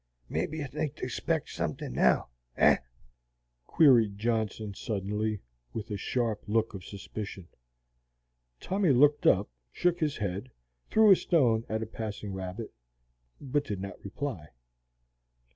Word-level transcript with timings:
Maybe 0.29 0.57
ye 0.57 0.63
think 0.65 0.95
they 0.95 1.07
spects 1.07 1.55
suthin 1.57 1.93
now, 1.93 2.29
eh?" 2.57 2.77
queried 3.67 4.17
Johnson, 4.17 4.73
suddenly, 4.73 5.41
with 5.73 5.91
a 5.91 5.95
sharp 5.97 6.41
look 6.47 6.73
of 6.73 6.83
suspicion. 6.83 7.47
Tommy 8.59 8.93
looked 8.93 9.27
up, 9.27 9.51
shook 9.71 9.99
his 9.99 10.17
head, 10.17 10.49
threw 10.89 11.11
a 11.11 11.15
stone 11.15 11.65
at 11.69 11.83
a 11.83 11.85
passing 11.85 12.33
rabbit, 12.33 12.73
but 13.39 13.63
did 13.63 13.79
not 13.79 14.03
reply. 14.03 14.47